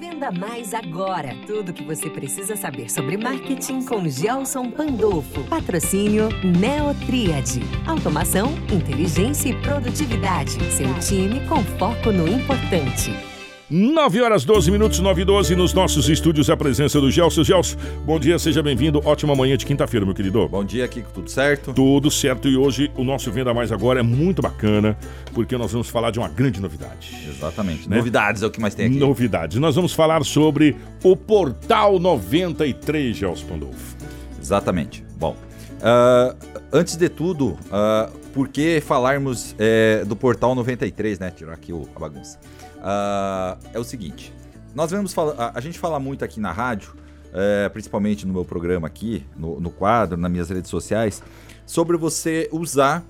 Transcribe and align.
Venda 0.00 0.30
Mais 0.32 0.72
agora. 0.72 1.36
Tudo 1.46 1.68
o 1.68 1.72
que 1.74 1.84
você 1.84 2.08
precisa 2.08 2.56
saber 2.56 2.90
sobre 2.90 3.18
marketing 3.18 3.84
com 3.84 4.08
Gelson 4.08 4.70
Pandolfo. 4.70 5.44
Patrocínio 5.44 6.30
Neotriad. 6.42 7.60
Automação, 7.86 8.54
inteligência 8.72 9.50
e 9.50 9.60
produtividade. 9.60 10.52
Seu 10.72 10.94
time 11.00 11.46
com 11.46 11.62
foco 11.78 12.10
no 12.10 12.26
importante. 12.26 13.29
9 13.70 14.20
horas 14.20 14.44
12 14.44 14.68
minutos, 14.68 14.98
9 14.98 15.22
e 15.22 15.24
12, 15.24 15.54
nos 15.54 15.72
nossos 15.72 16.08
estúdios, 16.08 16.50
a 16.50 16.56
presença 16.56 17.00
do 17.00 17.08
Gelson. 17.08 17.44
Gelson, 17.44 17.76
bom 18.04 18.18
dia, 18.18 18.36
seja 18.36 18.60
bem-vindo. 18.60 19.00
Ótima 19.04 19.32
manhã 19.36 19.56
de 19.56 19.64
quinta-feira, 19.64 20.04
meu 20.04 20.12
querido. 20.12 20.48
Bom 20.48 20.64
dia, 20.64 20.88
Kiko, 20.88 21.08
tudo 21.14 21.30
certo? 21.30 21.72
Tudo 21.72 22.10
certo, 22.10 22.48
e 22.48 22.56
hoje 22.56 22.90
o 22.96 23.04
nosso 23.04 23.30
Venda 23.30 23.54
Mais 23.54 23.70
Agora 23.70 24.00
é 24.00 24.02
muito 24.02 24.42
bacana, 24.42 24.98
porque 25.32 25.56
nós 25.56 25.70
vamos 25.70 25.88
falar 25.88 26.10
de 26.10 26.18
uma 26.18 26.28
grande 26.28 26.60
novidade. 26.60 27.16
Exatamente, 27.28 27.88
né? 27.88 27.96
novidades 27.96 28.42
é 28.42 28.46
o 28.46 28.50
que 28.50 28.60
mais 28.60 28.74
tem 28.74 28.86
aqui. 28.86 28.98
Novidades. 28.98 29.56
Nós 29.58 29.76
vamos 29.76 29.92
falar 29.92 30.24
sobre 30.24 30.76
o 31.04 31.14
Portal 31.14 32.00
93, 32.00 33.16
Gelson 33.16 33.46
Pandolfo. 33.46 33.96
Exatamente. 34.42 35.04
Bom, 35.16 35.36
uh, 35.76 36.36
antes 36.72 36.96
de 36.96 37.08
tudo, 37.08 37.50
uh, 37.50 38.18
por 38.34 38.48
que 38.48 38.80
falarmos 38.80 39.54
é, 39.60 40.04
do 40.04 40.16
Portal 40.16 40.56
93, 40.56 41.20
né? 41.20 41.30
Tirar 41.30 41.52
aqui 41.52 41.72
o, 41.72 41.88
a 41.94 42.00
bagunça. 42.00 42.36
Uh, 42.80 43.58
é 43.72 43.78
o 43.78 43.84
seguinte: 43.84 44.32
nós 44.74 44.90
vemos 44.90 45.16
a, 45.16 45.52
a, 45.54 45.60
gente 45.60 45.78
fala 45.78 46.00
muito 46.00 46.24
aqui 46.24 46.40
na 46.40 46.50
rádio, 46.52 46.94
é, 47.32 47.68
principalmente 47.68 48.26
no 48.26 48.32
meu 48.32 48.44
programa 48.44 48.86
aqui, 48.86 49.24
no, 49.36 49.60
no 49.60 49.70
quadro, 49.70 50.16
nas 50.16 50.30
minhas 50.30 50.48
redes 50.48 50.70
sociais, 50.70 51.22
sobre 51.66 51.96
você 51.96 52.48
usar 52.50 53.04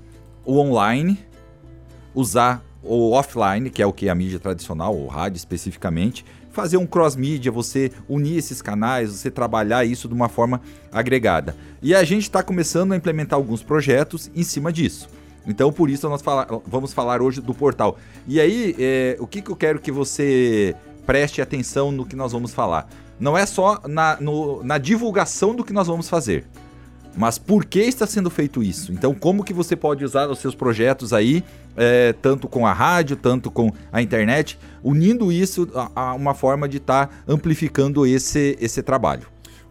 o 0.44 0.58
online, 0.58 1.18
usar 2.14 2.64
o 2.82 3.12
offline, 3.12 3.70
que 3.70 3.82
é 3.82 3.86
o 3.86 3.92
que 3.92 4.08
a 4.08 4.14
mídia 4.14 4.38
tradicional, 4.38 4.96
o 4.96 5.06
rádio 5.06 5.36
especificamente, 5.36 6.24
fazer 6.50 6.76
um 6.76 6.86
cross-mídia, 6.86 7.52
você 7.52 7.92
unir 8.08 8.38
esses 8.38 8.60
canais, 8.62 9.10
você 9.10 9.30
trabalhar 9.30 9.84
isso 9.84 10.08
de 10.08 10.14
uma 10.14 10.28
forma 10.28 10.60
agregada. 10.90 11.54
E 11.82 11.94
a 11.94 12.02
gente 12.02 12.22
está 12.22 12.42
começando 12.42 12.92
a 12.92 12.96
implementar 12.96 13.38
alguns 13.38 13.62
projetos 13.62 14.30
em 14.34 14.42
cima 14.42 14.72
disso. 14.72 15.08
Então, 15.46 15.72
por 15.72 15.88
isso, 15.88 16.08
nós 16.08 16.22
fala, 16.22 16.46
vamos 16.66 16.92
falar 16.92 17.22
hoje 17.22 17.40
do 17.40 17.54
portal. 17.54 17.96
E 18.26 18.40
aí, 18.40 18.74
é, 18.78 19.16
o 19.18 19.26
que, 19.26 19.40
que 19.40 19.50
eu 19.50 19.56
quero 19.56 19.80
que 19.80 19.90
você 19.90 20.74
preste 21.06 21.40
atenção 21.40 21.90
no 21.90 22.04
que 22.04 22.14
nós 22.14 22.32
vamos 22.32 22.52
falar? 22.52 22.88
Não 23.18 23.36
é 23.36 23.44
só 23.44 23.80
na, 23.86 24.18
no, 24.20 24.62
na 24.62 24.78
divulgação 24.78 25.54
do 25.54 25.64
que 25.64 25.72
nós 25.72 25.86
vamos 25.86 26.08
fazer, 26.08 26.46
mas 27.16 27.38
por 27.38 27.64
que 27.64 27.80
está 27.80 28.06
sendo 28.06 28.30
feito 28.30 28.62
isso? 28.62 28.92
Então, 28.92 29.14
como 29.14 29.44
que 29.44 29.52
você 29.52 29.74
pode 29.74 30.04
usar 30.04 30.28
os 30.30 30.38
seus 30.38 30.54
projetos 30.54 31.12
aí, 31.12 31.44
é, 31.76 32.12
tanto 32.12 32.48
com 32.48 32.66
a 32.66 32.72
rádio, 32.72 33.16
tanto 33.16 33.50
com 33.50 33.70
a 33.92 34.00
internet, 34.00 34.58
unindo 34.82 35.32
isso 35.32 35.68
a, 35.74 35.90
a 36.10 36.14
uma 36.14 36.34
forma 36.34 36.68
de 36.68 36.76
estar 36.76 37.06
tá 37.06 37.14
amplificando 37.26 38.06
esse, 38.06 38.56
esse 38.60 38.82
trabalho. 38.82 39.26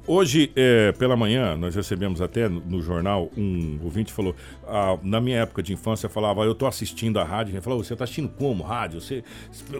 Hoje, 0.07 0.51
é, 0.55 0.91
pela 0.93 1.15
manhã, 1.15 1.55
nós 1.55 1.75
recebemos 1.75 2.21
até 2.21 2.49
no, 2.49 2.61
no 2.61 2.81
jornal 2.81 3.29
um 3.37 3.79
ouvinte 3.83 4.11
falou: 4.11 4.35
ah, 4.67 4.97
na 5.03 5.21
minha 5.21 5.39
época 5.39 5.61
de 5.61 5.73
infância, 5.73 6.09
falava, 6.09 6.41
eu 6.43 6.55
tô 6.55 6.65
assistindo 6.65 7.19
a 7.19 7.23
rádio. 7.23 7.53
Ele 7.53 7.61
falou: 7.61 7.83
você 7.83 7.95
tá 7.95 8.05
assistindo 8.05 8.29
como? 8.29 8.63
Rádio? 8.63 9.01
Você 9.01 9.23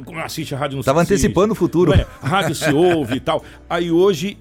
como 0.06 0.20
assiste 0.20 0.53
a 0.53 0.58
rádio 0.58 0.78
no 0.78 0.84
Tava 0.84 1.02
antecipando 1.02 1.53
o 1.53 1.56
futuro. 1.56 1.94
É, 1.94 2.06
rádio 2.22 2.53
se 2.53 2.72
ouve 2.72 3.16
e 3.16 3.20
tal. 3.20 3.44
Aí 3.70 3.92
hoje 3.92 4.38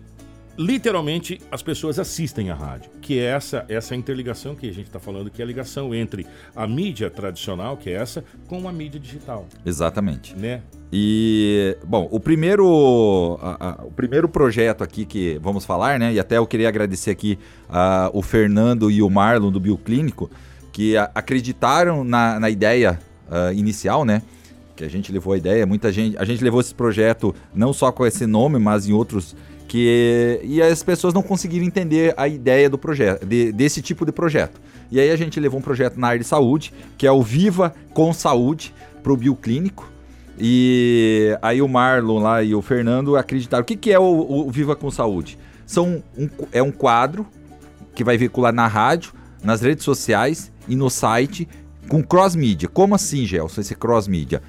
literalmente 0.58 1.40
as 1.52 1.62
pessoas 1.62 1.98
assistem 2.00 2.50
a 2.50 2.54
rádio, 2.54 2.90
que 3.00 3.18
é 3.18 3.26
essa 3.26 3.64
essa 3.68 3.94
interligação 3.94 4.56
que 4.56 4.68
a 4.68 4.72
gente 4.72 4.86
está 4.86 4.98
falando, 4.98 5.30
que 5.30 5.40
é 5.40 5.44
a 5.44 5.46
ligação 5.46 5.94
entre 5.94 6.26
a 6.54 6.66
mídia 6.66 7.08
tradicional, 7.08 7.76
que 7.76 7.88
é 7.88 7.92
essa, 7.92 8.24
com 8.48 8.68
a 8.68 8.72
mídia 8.72 8.98
digital. 8.98 9.46
Exatamente. 9.64 10.34
Né? 10.36 10.62
E, 10.92 11.76
bom, 11.84 12.08
o 12.10 12.18
primeiro, 12.18 13.38
a, 13.40 13.68
a, 13.68 13.84
o 13.84 13.90
primeiro 13.90 14.28
projeto 14.28 14.82
aqui 14.82 15.04
que 15.04 15.38
vamos 15.40 15.64
falar, 15.64 15.98
né? 15.98 16.12
E 16.14 16.18
até 16.18 16.38
eu 16.38 16.46
queria 16.46 16.68
agradecer 16.68 17.10
aqui 17.10 17.38
a, 17.68 18.10
o 18.12 18.22
Fernando 18.22 18.90
e 18.90 19.02
o 19.02 19.08
Marlon 19.08 19.52
do 19.52 19.60
Bioclínico, 19.60 20.30
que 20.72 20.96
acreditaram 20.96 22.02
na, 22.04 22.40
na 22.40 22.50
ideia 22.50 22.98
uh, 23.28 23.52
inicial, 23.52 24.04
né? 24.04 24.22
Que 24.74 24.84
a 24.84 24.88
gente 24.88 25.12
levou 25.12 25.34
a 25.34 25.36
ideia, 25.36 25.66
muita 25.66 25.92
gente. 25.92 26.16
A 26.16 26.24
gente 26.24 26.42
levou 26.42 26.60
esse 26.60 26.74
projeto 26.74 27.34
não 27.54 27.72
só 27.72 27.92
com 27.92 28.06
esse 28.06 28.26
nome, 28.26 28.58
mas 28.58 28.88
em 28.88 28.92
outros 28.92 29.36
que 29.68 30.40
e 30.42 30.62
as 30.62 30.82
pessoas 30.82 31.12
não 31.12 31.22
conseguiram 31.22 31.64
entender 31.64 32.14
a 32.16 32.26
ideia 32.26 32.70
do 32.70 32.78
projeto, 32.78 33.24
de, 33.24 33.52
desse 33.52 33.82
tipo 33.82 34.06
de 34.06 34.10
projeto. 34.10 34.58
E 34.90 34.98
aí 34.98 35.10
a 35.10 35.16
gente 35.16 35.38
levou 35.38 35.60
um 35.60 35.62
projeto 35.62 36.00
na 36.00 36.08
área 36.08 36.18
de 36.18 36.24
saúde, 36.24 36.72
que 36.96 37.06
é 37.06 37.12
o 37.12 37.22
Viva 37.22 37.74
com 37.92 38.12
Saúde 38.12 38.74
para 39.02 39.12
o 39.12 39.16
bioclínico. 39.16 39.86
E 40.38 41.36
aí 41.42 41.60
o 41.60 41.68
Marlon 41.68 42.20
lá 42.20 42.42
e 42.42 42.54
o 42.54 42.62
Fernando 42.62 43.16
acreditaram. 43.16 43.62
O 43.62 43.66
que, 43.66 43.76
que 43.76 43.92
é 43.92 43.98
o, 43.98 44.46
o 44.46 44.50
Viva 44.50 44.74
com 44.74 44.90
Saúde? 44.90 45.38
São 45.66 46.02
um, 46.16 46.28
é 46.50 46.62
um 46.62 46.72
quadro 46.72 47.26
que 47.94 48.02
vai 48.02 48.16
veicular 48.16 48.52
na 48.52 48.66
rádio, 48.66 49.12
nas 49.44 49.60
redes 49.60 49.84
sociais 49.84 50.50
e 50.66 50.74
no 50.74 50.88
site 50.88 51.46
com 51.88 52.02
cross-mídia. 52.02 52.68
Como 52.68 52.94
assim, 52.94 53.26
Gelson, 53.26 53.60
esse 53.60 53.74
cross-mídia? 53.74 54.42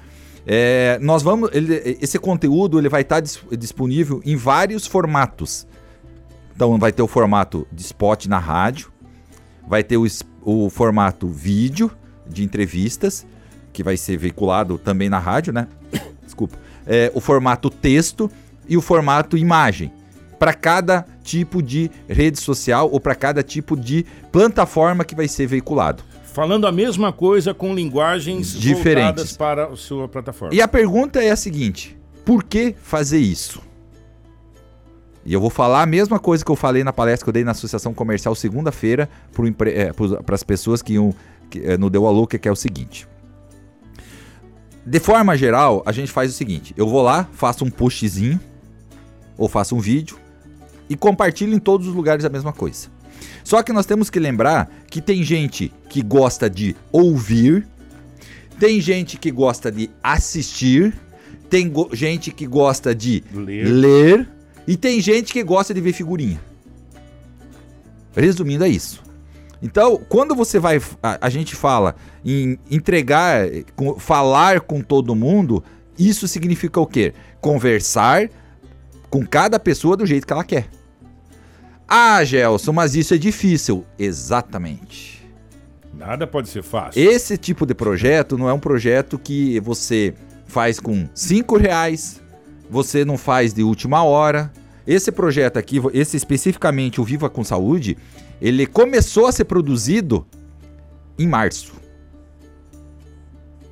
É, 0.52 0.98
nós 1.00 1.22
vamos, 1.22 1.48
ele, 1.52 1.96
esse 2.00 2.18
conteúdo 2.18 2.76
ele 2.76 2.88
vai 2.88 3.02
estar 3.02 3.20
disponível 3.20 4.20
em 4.24 4.34
vários 4.34 4.84
formatos. 4.84 5.64
Então 6.52 6.76
vai 6.76 6.90
ter 6.90 7.02
o 7.02 7.06
formato 7.06 7.68
de 7.70 7.82
spot 7.82 8.26
na 8.26 8.40
rádio, 8.40 8.90
vai 9.68 9.84
ter 9.84 9.96
o, 9.96 10.04
o 10.42 10.68
formato 10.68 11.28
vídeo 11.28 11.88
de 12.26 12.42
entrevistas, 12.42 13.24
que 13.72 13.84
vai 13.84 13.96
ser 13.96 14.16
veiculado 14.16 14.76
também 14.76 15.08
na 15.08 15.20
rádio, 15.20 15.52
né? 15.52 15.68
Desculpa. 16.24 16.58
É, 16.84 17.12
o 17.14 17.20
formato 17.20 17.70
texto 17.70 18.28
e 18.68 18.76
o 18.76 18.80
formato 18.80 19.38
imagem. 19.38 19.92
Para 20.36 20.52
cada 20.52 21.06
tipo 21.22 21.62
de 21.62 21.88
rede 22.08 22.40
social 22.40 22.90
ou 22.90 22.98
para 22.98 23.14
cada 23.14 23.44
tipo 23.44 23.76
de 23.76 24.04
plataforma 24.32 25.04
que 25.04 25.14
vai 25.14 25.28
ser 25.28 25.46
veiculado. 25.46 26.02
Falando 26.32 26.66
a 26.66 26.72
mesma 26.72 27.12
coisa 27.12 27.52
com 27.52 27.74
linguagens 27.74 28.52
diferentes 28.52 29.36
para 29.36 29.66
a 29.66 29.76
sua 29.76 30.06
plataforma. 30.08 30.54
E 30.54 30.62
a 30.62 30.68
pergunta 30.68 31.22
é 31.22 31.30
a 31.30 31.36
seguinte: 31.36 31.98
por 32.24 32.44
que 32.44 32.74
fazer 32.80 33.18
isso? 33.18 33.60
E 35.24 35.32
eu 35.32 35.40
vou 35.40 35.50
falar 35.50 35.82
a 35.82 35.86
mesma 35.86 36.18
coisa 36.18 36.44
que 36.44 36.50
eu 36.50 36.56
falei 36.56 36.82
na 36.82 36.92
palestra 36.92 37.24
que 37.24 37.28
eu 37.28 37.32
dei 37.32 37.44
na 37.44 37.50
Associação 37.50 37.92
Comercial 37.92 38.34
segunda-feira 38.34 39.08
para 39.56 39.70
é, 39.70 39.90
as 40.32 40.42
pessoas 40.42 40.80
que 40.80 40.94
iam 40.94 41.14
que, 41.50 41.60
é, 41.60 41.76
no 41.76 41.90
Deu 41.90 42.06
a 42.06 42.10
Louca, 42.10 42.38
que 42.38 42.48
é 42.48 42.52
o 42.52 42.56
seguinte. 42.56 43.06
De 44.86 44.98
forma 44.98 45.36
geral, 45.36 45.82
a 45.84 45.92
gente 45.92 46.10
faz 46.10 46.30
o 46.30 46.34
seguinte: 46.34 46.72
eu 46.76 46.88
vou 46.88 47.02
lá, 47.02 47.28
faço 47.32 47.64
um 47.64 47.70
postzinho, 47.70 48.40
ou 49.36 49.48
faço 49.48 49.74
um 49.74 49.80
vídeo, 49.80 50.16
e 50.88 50.96
compartilho 50.96 51.54
em 51.54 51.58
todos 51.58 51.86
os 51.86 51.94
lugares 51.94 52.24
a 52.24 52.28
mesma 52.28 52.52
coisa. 52.52 52.88
Só 53.50 53.64
que 53.64 53.72
nós 53.72 53.84
temos 53.84 54.08
que 54.08 54.20
lembrar 54.20 54.70
que 54.88 55.00
tem 55.00 55.24
gente 55.24 55.72
que 55.88 56.02
gosta 56.02 56.48
de 56.48 56.76
ouvir, 56.92 57.66
tem 58.60 58.80
gente 58.80 59.18
que 59.18 59.28
gosta 59.28 59.72
de 59.72 59.90
assistir, 60.00 60.94
tem 61.48 61.68
gente 61.92 62.30
que 62.30 62.46
gosta 62.46 62.94
de 62.94 63.24
ler. 63.34 63.66
ler 63.66 64.28
e 64.68 64.76
tem 64.76 65.00
gente 65.00 65.32
que 65.32 65.42
gosta 65.42 65.74
de 65.74 65.80
ver 65.80 65.92
figurinha. 65.92 66.40
Resumindo, 68.14 68.62
é 68.62 68.68
isso. 68.68 69.02
Então, 69.60 70.00
quando 70.08 70.36
você 70.36 70.60
vai. 70.60 70.80
A, 71.02 71.26
a 71.26 71.28
gente 71.28 71.56
fala 71.56 71.96
em 72.24 72.56
entregar, 72.70 73.48
com, 73.74 73.98
falar 73.98 74.60
com 74.60 74.80
todo 74.80 75.12
mundo, 75.16 75.60
isso 75.98 76.28
significa 76.28 76.78
o 76.78 76.86
quê? 76.86 77.12
Conversar 77.40 78.30
com 79.10 79.26
cada 79.26 79.58
pessoa 79.58 79.96
do 79.96 80.06
jeito 80.06 80.24
que 80.24 80.32
ela 80.32 80.44
quer. 80.44 80.68
Ah, 81.92 82.22
Gelson, 82.22 82.72
mas 82.72 82.94
isso 82.94 83.12
é 83.12 83.18
difícil. 83.18 83.84
Exatamente. 83.98 85.28
Nada 85.92 86.24
pode 86.24 86.48
ser 86.48 86.62
fácil. 86.62 87.02
Esse 87.02 87.36
tipo 87.36 87.66
de 87.66 87.74
projeto 87.74 88.38
não 88.38 88.48
é 88.48 88.52
um 88.52 88.60
projeto 88.60 89.18
que 89.18 89.58
você 89.58 90.14
faz 90.46 90.78
com 90.78 91.08
cinco 91.12 91.56
reais, 91.56 92.22
você 92.70 93.04
não 93.04 93.18
faz 93.18 93.52
de 93.52 93.64
última 93.64 94.04
hora. 94.04 94.52
Esse 94.86 95.10
projeto 95.10 95.56
aqui, 95.56 95.80
esse 95.92 96.16
especificamente 96.16 97.00
o 97.00 97.04
Viva 97.04 97.28
com 97.28 97.42
Saúde, 97.42 97.98
ele 98.40 98.66
começou 98.66 99.26
a 99.26 99.32
ser 99.32 99.44
produzido 99.44 100.24
em 101.18 101.26
março. 101.26 101.79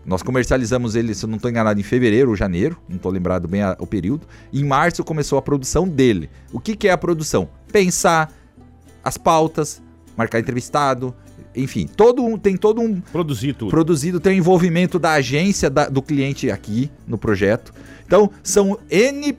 Nós 0.08 0.22
comercializamos 0.22 0.96
ele, 0.96 1.14
se 1.14 1.22
eu 1.22 1.28
não 1.28 1.36
estou 1.36 1.50
enganado, 1.50 1.78
em 1.78 1.82
fevereiro 1.82 2.30
ou 2.30 2.36
janeiro, 2.36 2.78
não 2.88 2.96
estou 2.96 3.12
lembrado 3.12 3.46
bem 3.46 3.60
a, 3.60 3.76
o 3.78 3.86
período. 3.86 4.26
Em 4.50 4.64
março 4.64 5.04
começou 5.04 5.38
a 5.38 5.42
produção 5.42 5.86
dele. 5.86 6.30
O 6.50 6.58
que, 6.58 6.74
que 6.74 6.88
é 6.88 6.92
a 6.92 6.96
produção? 6.96 7.46
Pensar 7.70 8.32
as 9.04 9.18
pautas, 9.18 9.82
marcar 10.16 10.40
entrevistado, 10.40 11.14
enfim, 11.54 11.86
todo 11.86 12.24
um, 12.24 12.38
tem 12.38 12.56
todo 12.56 12.80
um. 12.80 13.02
Produzir 13.02 13.52
tudo. 13.52 13.70
Produzido, 13.70 14.18
tem 14.18 14.32
o 14.32 14.38
envolvimento 14.38 14.98
da 14.98 15.12
agência 15.12 15.68
da, 15.68 15.90
do 15.90 16.00
cliente 16.00 16.50
aqui 16.50 16.90
no 17.06 17.18
projeto. 17.18 17.74
Então, 18.06 18.30
são 18.42 18.78
N 18.90 19.36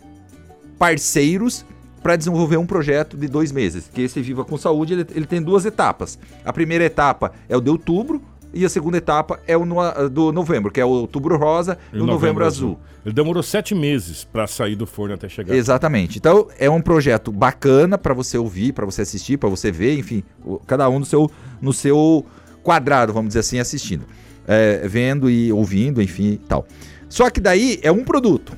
parceiros 0.77 1.66
para 2.04 2.16
desenvolver 2.16 2.57
um 2.57 2.66
projeto 2.68 3.18
de 3.18 3.27
dois 3.27 3.51
meses. 3.51 3.89
Que 3.92 4.01
esse 4.01 4.21
Viva 4.21 4.45
com 4.45 4.56
Saúde 4.56 4.94
ele, 4.94 5.07
ele 5.16 5.25
tem 5.25 5.42
duas 5.42 5.66
etapas. 5.66 6.19
A 6.45 6.54
primeira 6.54 6.83
etapa 6.83 7.31
é 7.50 7.57
o 7.57 7.62
de 7.62 7.71
outubro, 7.71 8.21
e 8.54 8.66
a 8.66 8.69
segunda 8.69 8.98
etapa 8.98 9.40
é 9.48 9.56
o 9.56 9.66
no, 9.66 10.10
do 10.10 10.31
novembro, 10.31 10.72
que 10.72 10.80
é 10.80 10.86
o 10.86 10.90
outubro 10.90 11.38
rosa 11.38 11.78
e, 11.94 11.98
e 11.98 12.00
o 12.00 12.06
novembro, 12.06 12.13
novembro 12.13 12.46
azul. 12.46 12.69
azul. 12.69 12.80
Ele 13.06 13.13
demorou 13.13 13.42
sete 13.42 13.74
meses 13.74 14.24
para 14.24 14.48
sair 14.48 14.75
do 14.75 14.86
forno 14.86 15.16
até 15.16 15.30
chegar. 15.30 15.56
Exatamente. 15.56 16.18
Então 16.18 16.48
é 16.57 16.69
um 16.69 16.81
projeto 16.81 17.31
bacana 17.31 17.98
para 17.98 18.13
você 18.13 18.38
ouvir, 18.38 18.74
para 18.74 18.86
você 18.86 19.04
assistir, 19.04 19.38
para 19.38 19.50
você 19.50 19.72
ver, 19.72 19.98
enfim, 19.98 20.24
cada 20.68 20.90
um 20.90 21.00
no 21.00 21.06
seu, 21.06 21.30
no 21.62 21.74
seu 21.74 22.25
quadrado, 22.63 23.13
vamos 23.13 23.30
dizer 23.30 23.40
assim, 23.40 23.60
assistindo, 23.60 24.06
é, 24.48 24.88
vendo 24.88 25.30
e 25.30 25.52
ouvindo, 25.52 26.02
enfim, 26.02 26.40
tal. 26.48 26.68
Só 27.07 27.30
que 27.30 27.40
daí 27.40 27.80
é 27.81 27.92
um 27.92 28.04
produto. 28.04 28.54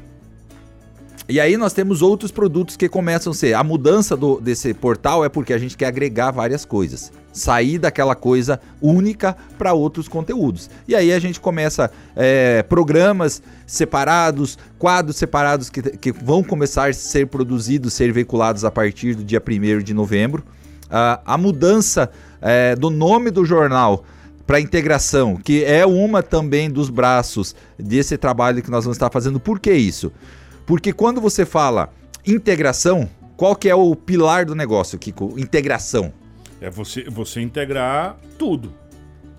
E 1.30 1.40
aí 1.40 1.56
nós 1.56 1.72
temos 1.72 2.02
outros 2.02 2.32
produtos 2.32 2.76
que 2.76 2.90
começam 2.90 3.32
a 3.32 3.36
ser. 3.36 3.54
A 3.54 3.64
mudança 3.64 4.18
do, 4.18 4.40
desse 4.42 4.74
portal 4.74 5.24
é 5.24 5.30
porque 5.30 5.54
a 5.54 5.58
gente 5.58 5.78
quer 5.78 5.86
agregar 5.86 6.32
várias 6.32 6.66
coisas. 6.66 7.12
Sair 7.32 7.78
daquela 7.78 8.16
coisa 8.16 8.60
única 8.82 9.36
para 9.58 9.74
outros 9.74 10.08
conteúdos. 10.08 10.70
E 10.88 10.96
aí 10.96 11.14
a 11.14 11.20
gente 11.20 11.40
começa 11.40 11.90
é, 12.16 12.64
programas 12.64 13.42
separados, 13.66 14.58
quadros 14.78 15.16
separados 15.16 15.70
que, 15.70 15.82
que 15.82 16.12
vão 16.12 16.44
começar 16.44 16.90
a 16.90 16.94
ser 16.94 17.28
produzidos, 17.28 17.94
ser 17.94 18.12
veiculados 18.12 18.66
a 18.66 18.72
partir 18.72 19.16
do 19.16 19.24
dia 19.24 19.42
1 19.42 19.84
de 19.84 19.94
novembro. 19.94 20.44
Uh, 20.88 21.22
a 21.26 21.38
mudança 21.38 22.12
é, 22.42 22.76
do 22.76 22.90
nome 22.90 23.32
do 23.32 23.46
jornal 23.46 24.04
para 24.46 24.60
integração, 24.60 25.38
que 25.38 25.64
é 25.64 25.86
uma 25.86 26.22
também 26.22 26.70
dos 26.70 26.90
braços 26.90 27.56
desse 27.80 28.18
trabalho 28.18 28.62
que 28.62 28.70
nós 28.70 28.84
vamos 28.84 28.98
estar 28.98 29.10
fazendo. 29.10 29.40
Por 29.40 29.58
que 29.58 29.72
isso? 29.72 30.12
Porque 30.66 30.94
quando 30.94 31.20
você 31.20 31.46
fala 31.46 31.94
integração, 32.26 33.10
qual 33.36 33.56
que 33.56 33.70
é 33.70 33.76
o 33.76 33.96
pilar 33.96 34.46
do 34.46 34.56
negócio, 34.56 35.00
Kiko? 35.00 35.34
Integração. 35.38 36.14
É 36.60 36.70
você, 36.70 37.04
você 37.06 37.42
integrar 37.42 38.18
tudo. 38.38 38.74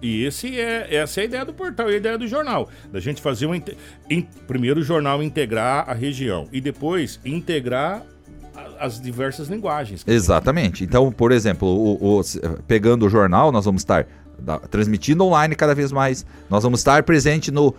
E 0.02 0.24
esse 0.24 0.58
é, 0.58 0.96
essa 0.96 1.20
é 1.20 1.22
a 1.22 1.24
ideia 1.24 1.44
do 1.44 1.54
portal 1.54 1.88
e 1.88 1.94
a 1.94 1.96
ideia 1.96 2.18
do 2.18 2.26
jornal. 2.26 2.68
Da 2.92 2.98
gente 2.98 3.22
fazer 3.22 3.46
um. 3.46 3.54
In, 3.54 4.22
primeiro 4.48 4.80
o 4.80 4.82
jornal 4.82 5.22
integrar 5.22 5.88
a 5.88 5.94
região 5.94 6.48
e 6.52 6.60
depois 6.60 7.20
integrar 7.24 8.02
as 8.80 9.00
diversas 9.00 9.48
linguagens. 9.48 10.04
Exatamente. 10.04 10.82
Então, 10.82 11.12
por 11.12 11.30
exemplo, 11.30 11.68
o, 11.68 12.18
o, 12.18 12.22
pegando 12.66 13.06
o 13.06 13.08
jornal, 13.08 13.52
nós 13.52 13.64
vamos 13.64 13.82
estar 13.82 14.06
da, 14.36 14.58
transmitindo 14.58 15.24
online 15.24 15.54
cada 15.54 15.74
vez 15.74 15.92
mais. 15.92 16.26
Nós 16.50 16.64
vamos 16.64 16.80
estar 16.80 17.04
presente 17.04 17.52
no 17.52 17.72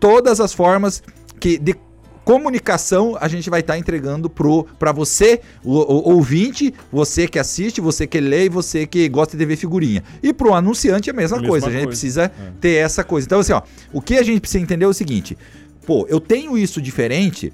todas 0.00 0.40
as 0.40 0.54
formas 0.54 1.02
que 1.38 1.58
de 1.58 1.74
comunicação 2.24 3.16
a 3.20 3.28
gente 3.28 3.48
vai 3.50 3.60
estar 3.60 3.74
tá 3.74 3.78
entregando 3.78 4.30
para 4.30 4.92
você, 4.92 5.40
o, 5.64 5.72
o, 5.72 6.14
ouvinte, 6.14 6.72
você 6.90 7.26
que 7.26 7.38
assiste, 7.38 7.80
você 7.80 8.06
que 8.06 8.20
lê 8.20 8.46
e 8.46 8.48
você 8.48 8.86
que 8.86 9.08
gosta 9.08 9.36
de 9.36 9.44
ver 9.44 9.56
figurinha. 9.56 10.02
E 10.22 10.32
para 10.32 10.48
o 10.48 10.54
anunciante 10.54 11.10
é 11.10 11.12
a 11.12 11.16
mesma, 11.16 11.38
a 11.38 11.46
coisa, 11.46 11.66
a 11.66 11.70
gente 11.70 11.86
precisa 11.86 12.24
é. 12.24 12.30
ter 12.60 12.74
essa 12.76 13.02
coisa. 13.04 13.26
Então, 13.26 13.40
assim, 13.40 13.52
ó, 13.52 13.62
o 13.92 14.00
que 14.00 14.16
a 14.16 14.22
gente 14.22 14.40
precisa 14.40 14.62
entender 14.62 14.84
é 14.84 14.88
o 14.88 14.94
seguinte: 14.94 15.36
pô, 15.86 16.06
eu 16.08 16.20
tenho 16.20 16.56
isso 16.56 16.80
diferente. 16.80 17.52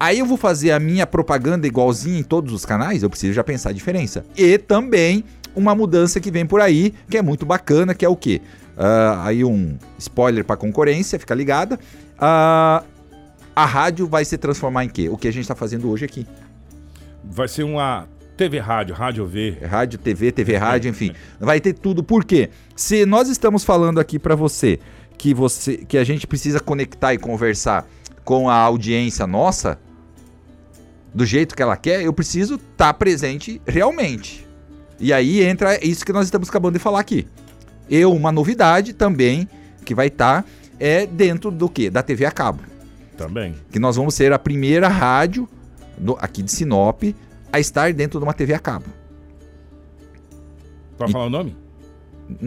Aí 0.00 0.20
eu 0.20 0.26
vou 0.26 0.36
fazer 0.36 0.70
a 0.70 0.78
minha 0.78 1.06
propaganda 1.06 1.66
igualzinha 1.66 2.20
em 2.20 2.22
todos 2.22 2.52
os 2.52 2.64
canais, 2.64 3.02
eu 3.02 3.10
preciso 3.10 3.32
já 3.32 3.42
pensar 3.42 3.70
a 3.70 3.72
diferença. 3.72 4.24
E 4.36 4.56
também 4.56 5.24
uma 5.56 5.74
mudança 5.74 6.20
que 6.20 6.30
vem 6.30 6.46
por 6.46 6.60
aí, 6.60 6.94
que 7.10 7.18
é 7.18 7.22
muito 7.22 7.44
bacana, 7.44 7.94
que 7.94 8.04
é 8.04 8.08
o 8.08 8.14
quê? 8.14 8.40
Uh, 8.76 9.18
aí 9.24 9.44
um 9.44 9.76
spoiler 9.98 10.44
para 10.44 10.56
concorrência, 10.56 11.18
fica 11.18 11.34
ligada. 11.34 11.80
Uh, 12.16 12.86
a 13.58 13.64
rádio 13.64 14.06
vai 14.06 14.24
se 14.24 14.38
transformar 14.38 14.84
em 14.84 14.88
quê? 14.88 15.08
O 15.08 15.16
que 15.16 15.26
a 15.26 15.32
gente 15.32 15.42
está 15.42 15.54
fazendo 15.56 15.90
hoje 15.90 16.04
aqui. 16.04 16.24
Vai 17.24 17.48
ser 17.48 17.64
uma 17.64 18.06
TV 18.36 18.60
Rádio, 18.60 18.94
Rádio 18.94 19.26
V. 19.26 19.58
Rádio, 19.66 19.98
TV, 19.98 20.30
TV 20.30 20.56
Rádio, 20.56 20.88
enfim. 20.88 21.12
Vai 21.40 21.60
ter 21.60 21.72
tudo. 21.72 22.04
Por 22.04 22.24
quê? 22.24 22.50
Se 22.76 23.04
nós 23.04 23.28
estamos 23.28 23.64
falando 23.64 23.98
aqui 23.98 24.16
para 24.16 24.36
você 24.36 24.78
que 25.18 25.34
você 25.34 25.78
que 25.78 25.98
a 25.98 26.04
gente 26.04 26.24
precisa 26.24 26.60
conectar 26.60 27.12
e 27.14 27.18
conversar 27.18 27.84
com 28.24 28.48
a 28.48 28.54
audiência 28.54 29.26
nossa 29.26 29.76
do 31.12 31.26
jeito 31.26 31.56
que 31.56 31.62
ela 31.62 31.76
quer, 31.76 32.02
eu 32.02 32.12
preciso 32.12 32.54
estar 32.54 32.92
tá 32.92 32.94
presente 32.94 33.60
realmente. 33.66 34.46
E 35.00 35.12
aí 35.12 35.42
entra 35.42 35.84
isso 35.84 36.06
que 36.06 36.12
nós 36.12 36.26
estamos 36.26 36.48
acabando 36.48 36.74
de 36.74 36.78
falar 36.78 37.00
aqui. 37.00 37.26
Eu, 37.90 38.12
uma 38.12 38.30
novidade 38.30 38.92
também 38.92 39.48
que 39.84 39.96
vai 39.96 40.06
estar 40.06 40.44
tá, 40.44 40.48
é 40.78 41.06
dentro 41.06 41.50
do 41.50 41.68
que? 41.68 41.90
Da 41.90 42.04
TV 42.04 42.24
a 42.24 42.30
cabo. 42.30 42.77
Também. 43.18 43.54
Que 43.70 43.78
nós 43.78 43.96
vamos 43.96 44.14
ser 44.14 44.32
a 44.32 44.38
primeira 44.38 44.88
rádio 44.88 45.48
no, 45.98 46.16
aqui 46.20 46.42
de 46.42 46.52
Sinop 46.52 47.02
a 47.52 47.60
estar 47.60 47.92
dentro 47.92 48.18
de 48.18 48.24
uma 48.24 48.32
TV 48.32 48.54
a 48.54 48.58
cabo. 48.58 48.86
Pode 50.96 51.10
e... 51.10 51.12
falar 51.12 51.26
o 51.26 51.30
nome? 51.30 51.56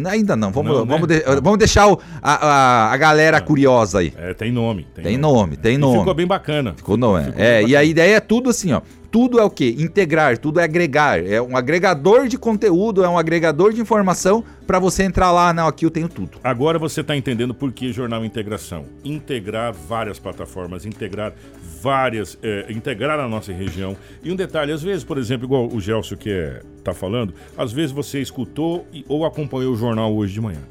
Ainda 0.06 0.35
não, 0.35 0.51
vamos, 0.51 0.71
não, 0.71 0.85
vamos, 0.85 1.07
né? 1.07 1.19
de, 1.19 1.41
vamos 1.41 1.57
deixar 1.57 1.88
o, 1.88 2.00
a, 2.21 2.33
a, 2.33 2.94
a, 2.94 2.97
galera 2.97 3.38
é. 3.38 3.41
curiosa 3.41 4.00
aí. 4.00 4.13
É, 4.15 4.33
tem 4.33 4.51
nome. 4.51 4.85
Tem, 4.94 5.03
tem 5.03 5.18
nome, 5.18 5.35
nome, 5.35 5.57
tem 5.57 5.77
nome. 5.77 5.95
E 5.95 6.00
ficou 6.00 6.13
bem 6.13 6.27
bacana. 6.27 6.73
Ficou, 6.75 6.97
não 6.97 7.18
é. 7.18 7.33
É, 7.35 7.63
e 7.63 7.75
a 7.75 7.83
ideia 7.83 8.18
é 8.18 8.19
tudo 8.19 8.50
assim, 8.50 8.71
ó 8.73 8.81
tudo 9.12 9.40
é 9.40 9.44
o 9.44 9.50
que? 9.50 9.75
Integrar, 9.78 10.38
tudo 10.38 10.60
é 10.60 10.63
agregar. 10.63 11.24
É 11.24 11.42
um 11.42 11.58
agregador 11.58 12.28
de 12.28 12.38
conteúdo, 12.38 13.04
é 13.04 13.10
um 13.10 13.18
agregador 13.18 13.74
de 13.74 13.81
informação 13.81 14.44
para 14.66 14.80
você 14.80 15.04
entrar 15.04 15.31
lá, 15.31 15.52
não, 15.54 15.68
aqui 15.68 15.86
eu 15.86 15.92
tenho 15.92 16.08
tudo. 16.08 16.40
Agora 16.42 16.80
você 16.80 17.02
está 17.02 17.16
entendendo 17.16 17.54
por 17.54 17.74
que 17.74 17.92
Jornal 17.92 18.24
Integração. 18.24 18.86
Integrar 19.04 19.74
várias 19.74 20.18
plataformas, 20.18 20.86
integrar 20.86 21.34
várias, 21.81 22.38
é, 22.42 22.72
integrar 22.72 23.19
a 23.19 23.28
nossa 23.28 23.52
região. 23.52 23.98
E 24.24 24.31
um 24.31 24.36
detalhe, 24.36 24.72
às 24.72 24.81
vezes, 24.81 25.04
por 25.04 25.18
exemplo, 25.18 25.46
igual 25.46 25.68
o 25.68 25.81
Gelson 25.81 26.16
que 26.16 26.31
é, 26.31 26.62
tá 26.81 26.94
falando, 26.94 27.34
às 27.57 27.74
vezes 27.74 27.92
você 27.92 28.22
escutou 28.22 28.88
ou 29.10 29.25
acompanhou 29.25 29.74
o 29.74 29.75
jornal 29.75 30.16
hoje 30.16 30.34
de 30.34 30.42
manhã. 30.42 30.62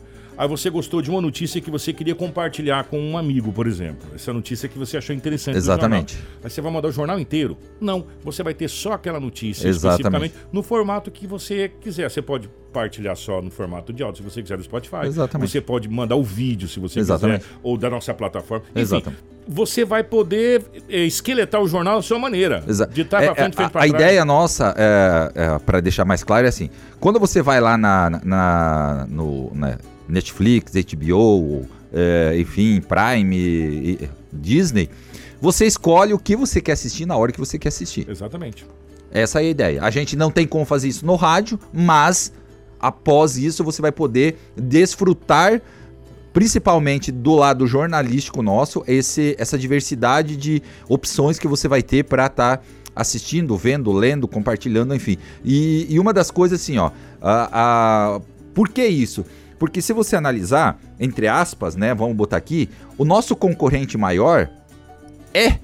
Aí 0.41 0.49
você 0.49 0.71
gostou 0.71 1.03
de 1.03 1.11
uma 1.11 1.21
notícia 1.21 1.61
que 1.61 1.71
você 1.71 1.93
queria 1.93 2.15
compartilhar 2.15 2.85
com 2.85 2.99
um 2.99 3.19
amigo, 3.19 3.53
por 3.53 3.67
exemplo. 3.67 4.09
Essa 4.15 4.33
notícia 4.33 4.71
que 4.71 4.79
você 4.79 4.97
achou 4.97 5.15
interessante. 5.15 5.59
Exatamente. 5.59 6.17
Aí 6.43 6.49
você 6.49 6.63
vai 6.63 6.73
mandar 6.73 6.89
o 6.89 6.93
jornal 6.93 7.21
inteiro? 7.21 7.59
Não. 7.79 8.07
Você 8.25 8.43
vai 8.43 8.55
ter 8.55 8.67
só 8.67 8.93
aquela 8.93 9.21
notícia 9.21 9.69
Exatamente. 9.69 10.01
especificamente 10.01 10.35
no 10.51 10.63
formato 10.63 11.11
que 11.11 11.27
você 11.27 11.71
quiser. 11.83 12.11
Você 12.11 12.23
pode 12.23 12.49
partilhar 12.73 13.17
só 13.17 13.43
no 13.43 13.51
formato 13.51 13.93
de 13.93 14.03
áudio, 14.03 14.25
se 14.25 14.31
você 14.31 14.41
quiser 14.41 14.57
do 14.57 14.63
Spotify. 14.63 15.05
Exatamente. 15.05 15.51
Você 15.51 15.61
pode 15.61 15.91
mandar 15.91 16.17
o 16.17 16.23
vídeo, 16.23 16.67
se 16.69 16.81
você 16.81 17.01
Exatamente. 17.01 17.41
quiser, 17.43 17.59
ou 17.63 17.77
da 17.77 17.91
nossa 17.91 18.15
plataforma. 18.15 18.65
Enfim, 18.71 18.81
Exatamente. 18.81 19.23
você 19.47 19.85
vai 19.85 20.03
poder 20.03 20.63
é, 20.89 21.05
esqueletar 21.05 21.61
o 21.61 21.69
jornal 21.69 21.97
da 21.97 22.03
sua 22.03 22.19
maneira. 22.19 22.65
Exato. 22.67 22.95
De 22.95 23.05
trás 23.05 23.27
é, 23.27 23.35
frente, 23.35 23.57
frente 23.57 23.77
A, 23.77 23.83
a 23.83 23.87
ideia 23.87 24.25
nossa, 24.25 24.75
é, 24.75 25.33
é 25.35 25.59
para 25.59 25.81
deixar 25.81 26.07
mais 26.07 26.25
claro, 26.25 26.47
é 26.47 26.49
assim: 26.49 26.71
quando 26.99 27.21
você 27.21 27.43
vai 27.43 27.61
lá 27.61 27.77
na, 27.77 28.09
na 28.25 29.07
no, 29.07 29.53
na, 29.55 29.77
Netflix, 30.11 30.73
HBO, 30.73 31.67
é, 31.93 32.37
enfim, 32.39 32.81
Prime, 32.81 33.99
Disney, 34.33 34.89
você 35.41 35.67
escolhe 35.67 36.13
o 36.13 36.19
que 36.19 36.37
você 36.37 36.61
quer 36.61 36.73
assistir 36.73 37.07
na 37.07 37.17
hora 37.17 37.33
que 37.33 37.39
você 37.39 37.59
quer 37.59 37.69
assistir. 37.69 38.09
Exatamente. 38.09 38.67
Essa 39.11 39.41
é 39.41 39.47
a 39.47 39.49
ideia. 39.49 39.83
A 39.83 39.91
gente 39.91 40.17
não 40.17 40.31
tem 40.31 40.47
como 40.47 40.65
fazer 40.65 40.89
isso 40.89 41.05
no 41.05 41.17
rádio, 41.17 41.59
mas 41.73 42.33
após 42.79 43.37
isso 43.37 43.65
você 43.65 43.83
vai 43.83 43.93
poder 43.93 44.37
desfrutar 44.57 45.61
principalmente 46.33 47.11
do 47.11 47.35
lado 47.35 47.67
jornalístico 47.67 48.41
nosso, 48.43 48.85
esse, 48.87 49.35
essa 49.37 49.59
diversidade 49.59 50.37
de 50.37 50.63
opções 50.89 51.39
que 51.39 51.49
você 51.49 51.67
vai 51.67 51.83
ter 51.83 52.05
para 52.05 52.27
estar 52.27 52.59
tá 52.59 52.63
assistindo, 52.95 53.57
vendo, 53.57 53.91
lendo, 53.93 54.29
compartilhando, 54.29 54.95
enfim. 54.95 55.17
E, 55.45 55.87
e, 55.89 55.99
uma 55.99 56.13
das 56.13 56.31
coisas 56.31 56.61
assim, 56.61 56.79
ó, 56.79 56.91
a, 57.21 57.49
a, 58.17 58.21
por 58.55 58.69
que 58.69 58.87
isso? 58.87 59.25
Porque 59.61 59.83
se 59.83 59.93
você 59.93 60.17
analisar, 60.17 60.81
entre 60.99 61.29
aspas, 61.29 61.77
né, 61.77 61.95
vamos 61.95 62.17
botar 62.17 62.39
aqui, 62.39 62.71
o 62.97 63.05
nosso 63.05 63.37
concorrente 63.37 63.99
maior 63.99 64.49
é 65.35 65.59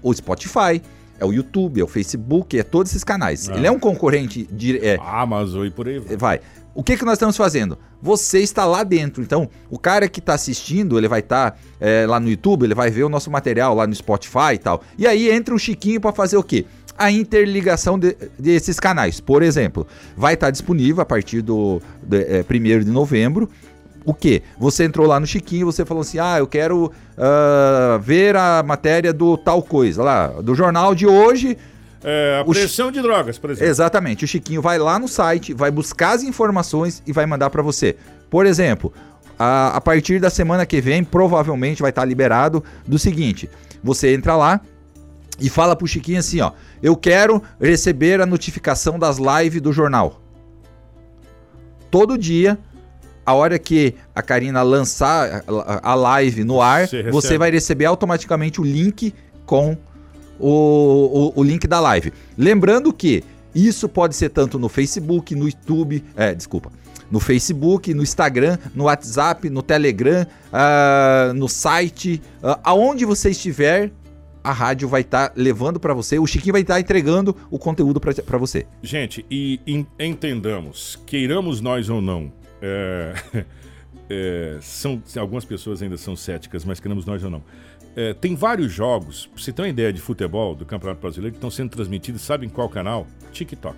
o 0.00 0.14
Spotify, 0.14 0.80
é 1.18 1.24
o 1.24 1.32
YouTube, 1.32 1.80
é 1.80 1.84
o 1.84 1.88
Facebook, 1.88 2.56
é 2.56 2.62
todos 2.62 2.92
esses 2.92 3.02
canais. 3.02 3.48
É. 3.48 3.56
Ele 3.56 3.66
é 3.66 3.72
um 3.72 3.78
concorrente 3.80 4.48
de. 4.52 4.78
É, 4.78 5.00
Amazon 5.02 5.66
e 5.66 5.70
por 5.70 5.88
aí 5.88 5.98
vai. 5.98 6.16
vai. 6.16 6.40
O 6.76 6.82
que, 6.82 6.96
que 6.96 7.04
nós 7.04 7.14
estamos 7.14 7.36
fazendo? 7.36 7.76
Você 8.00 8.38
está 8.38 8.64
lá 8.64 8.84
dentro. 8.84 9.20
Então, 9.20 9.48
o 9.68 9.78
cara 9.78 10.08
que 10.08 10.20
está 10.20 10.34
assistindo, 10.34 10.96
ele 10.96 11.08
vai 11.08 11.20
estar 11.20 11.52
tá, 11.52 11.56
é, 11.80 12.06
lá 12.06 12.20
no 12.20 12.28
YouTube, 12.28 12.64
ele 12.64 12.74
vai 12.74 12.90
ver 12.90 13.02
o 13.02 13.08
nosso 13.08 13.32
material 13.32 13.74
lá 13.74 13.86
no 13.86 13.94
Spotify 13.94 14.54
e 14.54 14.58
tal. 14.58 14.82
E 14.96 15.08
aí 15.08 15.28
entra 15.30 15.54
o 15.54 15.58
Chiquinho 15.58 16.00
para 16.00 16.12
fazer 16.12 16.36
o 16.36 16.42
quê? 16.42 16.66
A 16.96 17.10
interligação 17.10 17.98
de, 17.98 18.16
desses 18.38 18.78
canais. 18.78 19.20
Por 19.20 19.42
exemplo, 19.42 19.86
vai 20.16 20.34
estar 20.34 20.50
disponível 20.50 21.02
a 21.02 21.06
partir 21.06 21.42
do 21.42 21.80
de, 22.02 22.22
é, 22.22 22.44
1 22.48 22.84
de 22.84 22.90
novembro. 22.90 23.48
O 24.04 24.12
que? 24.12 24.42
Você 24.58 24.84
entrou 24.84 25.06
lá 25.06 25.18
no 25.18 25.26
Chiquinho, 25.26 25.66
você 25.66 25.84
falou 25.84 26.02
assim: 26.02 26.18
ah, 26.18 26.38
eu 26.38 26.46
quero 26.46 26.86
uh, 26.86 27.98
ver 28.00 28.36
a 28.36 28.62
matéria 28.62 29.12
do 29.12 29.36
tal 29.36 29.62
coisa, 29.62 30.02
lá, 30.02 30.26
do 30.28 30.54
jornal 30.54 30.94
de 30.94 31.06
hoje. 31.06 31.56
É, 32.02 32.38
a 32.38 32.44
pressão 32.44 32.92
de 32.92 33.00
drogas, 33.00 33.38
por 33.38 33.50
exemplo. 33.50 33.70
Exatamente. 33.70 34.26
O 34.26 34.28
Chiquinho 34.28 34.60
vai 34.60 34.78
lá 34.78 34.98
no 34.98 35.08
site, 35.08 35.54
vai 35.54 35.70
buscar 35.70 36.12
as 36.12 36.22
informações 36.22 37.02
e 37.06 37.12
vai 37.12 37.24
mandar 37.24 37.48
para 37.48 37.62
você. 37.62 37.96
Por 38.28 38.44
exemplo, 38.44 38.92
a, 39.38 39.76
a 39.76 39.80
partir 39.80 40.20
da 40.20 40.28
semana 40.28 40.66
que 40.66 40.82
vem, 40.82 41.02
provavelmente 41.02 41.80
vai 41.80 41.90
estar 41.90 42.04
liberado 42.04 42.62
do 42.86 42.98
seguinte: 42.98 43.48
você 43.82 44.14
entra 44.14 44.36
lá, 44.36 44.60
e 45.40 45.48
fala 45.48 45.74
pro 45.74 45.86
Chiquinho 45.86 46.18
assim, 46.18 46.40
ó, 46.40 46.52
eu 46.82 46.96
quero 46.96 47.42
receber 47.60 48.20
a 48.20 48.26
notificação 48.26 48.98
das 48.98 49.18
lives 49.18 49.60
do 49.60 49.72
jornal. 49.72 50.20
Todo 51.90 52.18
dia, 52.18 52.58
a 53.24 53.32
hora 53.32 53.58
que 53.58 53.94
a 54.14 54.22
Karina 54.22 54.62
lançar 54.62 55.44
a, 55.82 55.94
live 55.94 56.44
no 56.44 56.60
ar, 56.60 56.86
Você 56.86 57.02
você, 57.04 57.38
vai 57.38 57.50
receber 57.50 57.86
automaticamente 57.86 58.60
o 58.60 58.64
link 58.64 59.14
com 59.46 59.76
o, 60.38 61.32
o, 61.36 61.40
o 61.40 61.42
link 61.42 61.66
da 61.66 61.80
live. 61.80 62.12
Lembrando 62.36 62.92
que 62.92 63.24
isso 63.54 63.88
pode 63.88 64.16
ser 64.16 64.30
tanto 64.30 64.58
no 64.58 64.68
Facebook, 64.68 65.34
no 65.34 65.46
YouTube, 65.46 66.04
é, 66.16 66.34
desculpa, 66.34 66.72
no 67.10 67.20
Facebook, 67.20 67.94
no 67.94 68.02
Instagram, 68.02 68.58
no 68.74 68.84
WhatsApp, 68.84 69.48
no 69.48 69.62
Telegram, 69.62 70.26
ah, 70.52 71.32
no 71.34 71.48
site, 71.48 72.20
ah, 72.42 72.58
aonde 72.64 73.04
você 73.04 73.30
estiver, 73.30 73.92
a 74.44 74.52
rádio 74.52 74.86
vai 74.88 75.00
estar 75.00 75.32
levando 75.34 75.80
para 75.80 75.94
você, 75.94 76.18
o 76.18 76.26
Chiquinho 76.26 76.52
vai 76.52 76.60
estar 76.62 76.78
entregando 76.78 77.34
o 77.50 77.58
conteúdo 77.58 77.98
para 77.98 78.38
você. 78.38 78.66
Gente, 78.82 79.24
e 79.30 79.58
en- 79.66 79.86
entendamos, 79.98 81.00
queiramos 81.06 81.60
nós 81.62 81.88
ou 81.88 82.02
não, 82.02 82.30
é, 82.60 83.14
é, 84.10 84.58
são, 84.60 85.02
algumas 85.18 85.44
pessoas 85.46 85.80
ainda 85.82 85.96
são 85.96 86.14
céticas, 86.14 86.64
mas 86.64 86.78
queremos 86.78 87.06
nós 87.06 87.24
ou 87.24 87.30
não. 87.30 87.42
É, 87.96 88.12
tem 88.12 88.34
vários 88.34 88.70
jogos, 88.72 89.26
pra 89.26 89.40
você 89.42 89.52
ter 89.52 89.62
uma 89.62 89.68
ideia 89.68 89.92
de 89.92 90.00
futebol 90.00 90.54
do 90.54 90.66
Campeonato 90.66 91.00
Brasileiro, 91.00 91.32
que 91.32 91.38
estão 91.38 91.50
sendo 91.50 91.70
transmitidos, 91.70 92.20
sabe 92.22 92.44
em 92.44 92.48
qual 92.50 92.68
canal? 92.68 93.06
TikTok. 93.32 93.76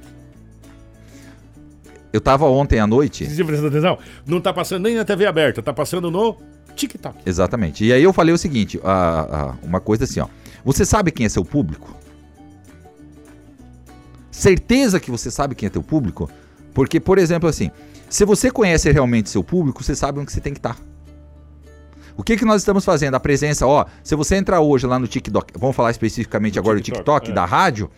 Eu 2.13 2.21
tava 2.21 2.47
ontem 2.47 2.79
à 2.79 2.87
noite, 2.87 3.27
Você 3.29 3.45
prestou 3.45 3.69
atenção? 3.69 3.99
Não 4.27 4.41
tá 4.41 4.53
passando 4.53 4.85
nem 4.85 4.95
na 4.95 5.05
TV 5.05 5.27
aberta, 5.27 5.63
tá 5.63 5.73
passando 5.73 6.11
no 6.11 6.37
TikTok. 6.75 7.19
exatamente. 7.27 7.85
E 7.85 7.93
aí 7.93 8.03
eu 8.03 8.13
falei 8.13 8.35
o 8.35 8.39
seguinte, 8.39 8.81
a- 8.83 9.53
a- 9.53 9.55
uma 9.67 9.81
coisa 9.81 10.05
assim, 10.05 10.21
ó. 10.21 10.29
Você 10.67 10.85
sabe 10.85 11.13
quem 11.13 11.25
é 11.25 11.29
seu 11.29 11.45
público? 11.45 11.97
Certeza 14.33 14.99
que 14.99 15.13
você 15.13 15.31
sabe 15.31 15.55
quem 15.55 15.69
é 15.69 15.71
teu 15.71 15.83
público? 15.83 16.29
Porque, 16.75 16.99
por 16.99 17.19
exemplo, 17.19 17.49
assim, 17.49 17.71
se 18.11 18.25
você 18.25 18.51
conhece 18.51 18.91
realmente 18.91 19.31
seu 19.31 19.45
público, 19.45 19.85
você 19.85 19.95
sabe 19.95 20.19
onde 20.19 20.33
você 20.33 20.41
tem 20.41 20.53
que 20.53 20.59
estar. 20.59 20.77
O 22.17 22.23
que, 22.25 22.37
que 22.37 22.45
nós 22.45 22.63
estamos 22.63 22.85
fazendo? 22.85 23.15
A 23.15 23.21
presença, 23.21 23.65
ó, 23.65 23.87
se 24.03 24.17
você 24.17 24.35
entrar 24.35 24.61
hoje 24.61 24.89
lá 24.89 24.99
no 24.99 25.07
TikTok, 25.07 25.55
vamos 25.57 25.77
falar 25.77 25.93
especificamente 25.93 26.57
No 26.57 26.61
agora 26.63 26.81
TikTok, 26.81 26.99
do 26.99 27.05
TikTok, 27.05 27.31
é. 27.31 27.33
da 27.33 27.45
rádio, 27.45 27.89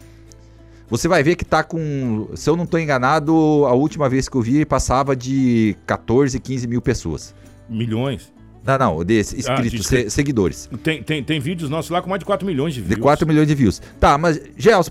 você 0.90 1.08
vai 1.08 1.22
ver 1.22 1.36
que 1.36 1.46
tá 1.46 1.64
com, 1.64 2.28
se 2.34 2.50
eu 2.50 2.56
não 2.56 2.66
tô 2.66 2.76
enganado, 2.76 3.32
a 3.64 3.72
última 3.72 4.10
vez 4.10 4.28
que 4.28 4.36
eu 4.36 4.42
vi 4.42 4.66
passava 4.66 5.16
de 5.16 5.74
14, 5.86 6.38
15 6.38 6.66
mil 6.66 6.82
pessoas. 6.82 7.34
Milhões. 7.66 8.30
Não, 8.64 8.78
não, 8.78 9.04
desse, 9.04 9.36
Ah, 9.36 9.38
inscritos, 9.54 9.70
de 9.80 9.84
se- 9.86 10.10
seguidores. 10.10 10.68
Tem, 10.82 11.02
tem, 11.02 11.22
tem 11.24 11.40
vídeos 11.40 11.70
nossos 11.70 11.90
lá 11.90 12.02
com 12.02 12.08
mais 12.10 12.18
de 12.20 12.24
4 12.26 12.46
milhões 12.46 12.74
de 12.74 12.80
De 12.82 12.86
views. 12.88 13.00
4 13.00 13.26
milhões 13.26 13.48
de 13.48 13.54
views. 13.54 13.80
Tá, 13.98 14.18
mas, 14.18 14.40
Gelson, 14.56 14.90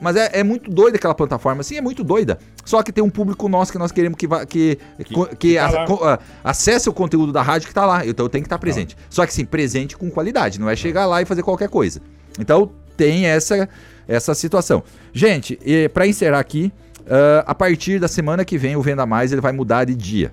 mas 0.00 0.14
é, 0.16 0.30
é 0.40 0.44
muito 0.44 0.70
doida 0.70 0.96
aquela 0.96 1.14
plataforma. 1.14 1.62
Sim, 1.62 1.76
é 1.76 1.80
muito 1.80 2.04
doida. 2.04 2.38
Só 2.64 2.82
que 2.82 2.92
tem 2.92 3.02
um 3.02 3.08
público 3.10 3.48
nosso 3.48 3.72
que 3.72 3.78
nós 3.78 3.90
queremos 3.90 4.16
que, 4.18 4.26
vá- 4.26 4.44
que, 4.44 4.78
que, 5.04 5.36
que 5.36 5.54
tá 5.56 5.66
a- 5.82 5.86
co- 5.86 6.04
a- 6.04 6.18
acesse 6.44 6.88
o 6.88 6.92
conteúdo 6.92 7.32
da 7.32 7.40
rádio 7.42 7.66
que 7.68 7.74
tá 7.74 7.86
lá. 7.86 8.06
Então 8.06 8.28
tenho 8.28 8.42
que 8.42 8.46
estar 8.46 8.58
presente. 8.58 8.96
Só 9.08 9.24
que 9.26 9.32
sim, 9.32 9.44
presente 9.44 9.96
com 9.96 10.10
qualidade. 10.10 10.60
Não 10.60 10.68
é 10.68 10.76
chegar 10.76 11.06
lá 11.06 11.22
e 11.22 11.24
fazer 11.24 11.42
qualquer 11.42 11.68
coisa. 11.68 12.00
Então 12.38 12.70
tem 12.96 13.24
essa, 13.26 13.68
essa 14.06 14.34
situação. 14.34 14.82
Gente, 15.12 15.58
e 15.64 15.88
pra 15.88 16.06
encerrar 16.06 16.40
aqui, 16.40 16.70
ah, 17.08 17.44
a 17.46 17.54
partir 17.54 17.98
da 17.98 18.06
semana 18.08 18.44
que 18.44 18.58
vem 18.58 18.76
o 18.76 18.82
Venda 18.82 19.06
Mais 19.06 19.32
ele 19.32 19.40
vai 19.40 19.52
mudar 19.52 19.84
de 19.84 19.94
dia. 19.94 20.32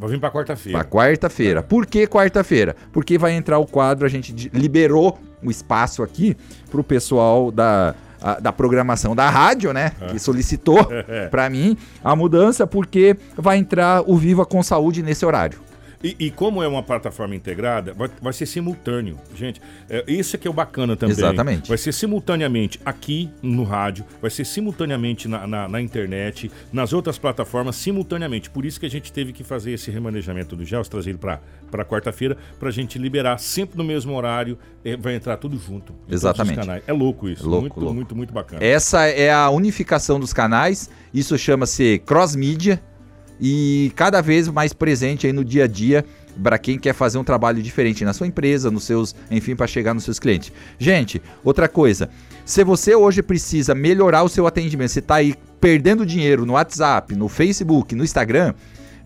Vai 0.00 0.10
vir 0.10 0.18
pra 0.18 0.30
quarta-feira. 0.30 0.78
Pra 0.78 0.88
quarta-feira. 0.88 1.62
Por 1.62 1.84
que 1.86 2.06
quarta-feira? 2.06 2.74
Porque 2.92 3.18
vai 3.18 3.32
entrar 3.32 3.58
o 3.58 3.66
quadro, 3.66 4.06
a 4.06 4.08
gente 4.08 4.50
liberou 4.52 5.18
o 5.42 5.50
espaço 5.50 6.02
aqui 6.02 6.36
pro 6.70 6.82
pessoal 6.82 7.50
da, 7.52 7.94
a- 8.20 8.40
da 8.40 8.52
programação 8.52 9.14
da 9.14 9.28
rádio, 9.28 9.72
né? 9.72 9.92
Que 10.10 10.18
solicitou 10.18 10.88
pra 11.30 11.48
mim 11.50 11.76
a 12.02 12.16
mudança, 12.16 12.66
porque 12.66 13.16
vai 13.36 13.58
entrar 13.58 14.02
o 14.06 14.16
Viva 14.16 14.44
com 14.46 14.62
Saúde 14.62 15.02
nesse 15.02 15.24
horário. 15.26 15.58
E, 16.02 16.16
e 16.18 16.30
como 16.30 16.62
é 16.62 16.68
uma 16.68 16.82
plataforma 16.82 17.34
integrada, 17.34 17.92
vai, 17.92 18.08
vai 18.20 18.32
ser 18.32 18.46
simultâneo. 18.46 19.18
Gente, 19.34 19.60
é, 19.88 20.04
isso 20.08 20.34
é 20.34 20.38
que 20.38 20.48
é 20.48 20.50
o 20.50 20.54
bacana 20.54 20.96
também. 20.96 21.14
Exatamente. 21.14 21.68
Vai 21.68 21.76
ser 21.76 21.92
simultaneamente 21.92 22.80
aqui 22.84 23.30
no 23.42 23.64
rádio, 23.64 24.04
vai 24.20 24.30
ser 24.30 24.44
simultaneamente 24.46 25.28
na, 25.28 25.46
na, 25.46 25.68
na 25.68 25.80
internet, 25.80 26.50
nas 26.72 26.92
outras 26.92 27.18
plataformas, 27.18 27.76
simultaneamente. 27.76 28.48
Por 28.48 28.64
isso 28.64 28.80
que 28.80 28.86
a 28.86 28.90
gente 28.90 29.12
teve 29.12 29.32
que 29.32 29.44
fazer 29.44 29.72
esse 29.72 29.90
remanejamento 29.90 30.56
do 30.56 30.64
GELS, 30.64 30.88
trazer 30.88 31.10
ele 31.10 31.18
para 31.18 31.84
quarta-feira, 31.84 32.36
para 32.58 32.68
a 32.68 32.72
gente 32.72 32.98
liberar 32.98 33.38
sempre 33.38 33.76
no 33.76 33.84
mesmo 33.84 34.14
horário. 34.14 34.58
é, 34.84 34.96
vai 34.96 35.14
entrar 35.14 35.36
tudo 35.36 35.58
junto. 35.58 35.94
Exatamente. 36.08 36.56
canais. 36.56 36.82
É 36.86 36.92
louco 36.92 37.28
isso. 37.28 37.42
É 37.42 37.46
louco, 37.46 37.60
muito, 37.62 37.80
louco. 37.80 37.94
muito, 37.94 38.16
muito 38.16 38.32
bacana. 38.32 38.64
Essa 38.64 39.06
é 39.06 39.30
a 39.30 39.50
unificação 39.50 40.18
dos 40.18 40.32
canais, 40.32 40.88
isso 41.12 41.36
chama-se 41.36 41.98
cross-mídia 42.06 42.82
e 43.40 43.92
cada 43.96 44.20
vez 44.20 44.48
mais 44.48 44.72
presente 44.72 45.26
aí 45.26 45.32
no 45.32 45.44
dia 45.44 45.64
a 45.64 45.66
dia 45.66 46.04
para 46.42 46.58
quem 46.58 46.78
quer 46.78 46.94
fazer 46.94 47.18
um 47.18 47.24
trabalho 47.24 47.62
diferente 47.62 48.04
na 48.04 48.12
sua 48.12 48.26
empresa, 48.26 48.70
nos 48.70 48.84
seus, 48.84 49.14
enfim, 49.30 49.56
para 49.56 49.66
chegar 49.66 49.94
nos 49.94 50.04
seus 50.04 50.18
clientes. 50.18 50.52
Gente, 50.78 51.20
outra 51.44 51.68
coisa, 51.68 52.08
se 52.44 52.62
você 52.64 52.94
hoje 52.94 53.22
precisa 53.22 53.74
melhorar 53.74 54.22
o 54.22 54.28
seu 54.28 54.46
atendimento, 54.46 54.90
você 54.90 55.00
está 55.00 55.16
aí 55.16 55.34
perdendo 55.60 56.06
dinheiro 56.06 56.46
no 56.46 56.54
WhatsApp, 56.54 57.14
no 57.14 57.28
Facebook, 57.28 57.94
no 57.94 58.04
Instagram, 58.04 58.54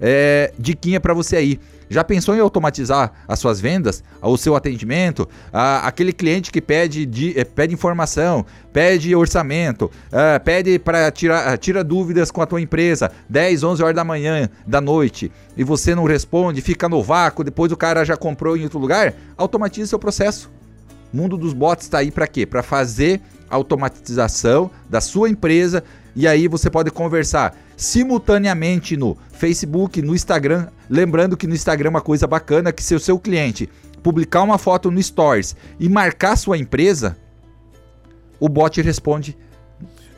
é, 0.01 0.53
diquinha 0.59 1.01
para 1.01 1.15
você 1.15 1.37
aí. 1.37 1.61
Já 1.91 2.03
pensou 2.03 2.35
em 2.35 2.41
automatizar 2.41 3.13
as 3.29 3.39
suas 3.39 3.61
vendas, 3.61 4.03
o 4.23 4.37
seu 4.39 4.57
atendimento? 4.57 5.29
Ah, 5.53 5.87
aquele 5.87 6.13
cliente 6.15 6.51
que 6.51 6.61
pede, 6.61 7.05
de- 7.05 7.39
eh, 7.39 7.45
pede 7.45 7.75
informação, 7.75 8.45
pede 8.73 9.15
orçamento, 9.15 9.91
ah, 10.11 10.41
pede 10.41 10.79
para 10.79 11.11
tirar 11.11 11.47
ah, 11.47 11.57
tira 11.59 11.85
dúvidas 11.85 12.31
com 12.31 12.41
a 12.41 12.47
tua 12.47 12.61
empresa, 12.61 13.13
10, 13.29 13.63
11 13.63 13.83
horas 13.83 13.95
da 13.95 14.03
manhã, 14.03 14.49
da 14.67 14.81
noite, 14.81 15.31
e 15.57 15.63
você 15.63 15.95
não 15.95 16.05
responde, 16.05 16.63
fica 16.63 16.89
no 16.89 17.03
vácuo, 17.03 17.45
depois 17.45 17.71
o 17.71 17.77
cara 17.77 18.03
já 18.03 18.17
comprou 18.17 18.57
em 18.57 18.65
outro 18.65 18.79
lugar? 18.79 19.15
Automatize 19.37 19.89
seu 19.89 19.99
processo. 19.99 20.51
Mundo 21.15 21.37
dos 21.37 21.53
bots 21.53 21.85
está 21.85 21.99
aí 21.99 22.11
para 22.11 22.27
quê? 22.27 22.45
Para 22.45 22.61
fazer 22.61 23.21
automatização 23.49 24.69
da 24.91 25.01
sua 25.01 25.31
empresa 25.31 25.85
e 26.17 26.27
aí 26.27 26.49
você 26.49 26.69
pode 26.69 26.91
conversar 26.91 27.57
simultaneamente 27.77 28.97
no 28.97 29.17
Facebook, 29.31 30.03
no 30.03 30.13
Instagram. 30.13 30.67
Lembrando 30.91 31.37
que 31.37 31.47
no 31.47 31.55
Instagram 31.55 31.87
é 31.87 31.91
uma 31.91 32.01
coisa 32.01 32.27
bacana 32.27 32.73
que 32.73 32.83
se 32.83 32.97
o 32.97 32.99
seu 32.99 33.17
cliente 33.17 33.71
publicar 34.03 34.43
uma 34.43 34.59
foto 34.59 34.91
no 34.91 35.01
Stories 35.01 35.55
e 35.79 35.89
marcar 35.89 36.35
sua 36.35 36.59
empresa, 36.59 37.17
o 38.41 38.49
bot 38.49 38.83
responde. 38.83 39.39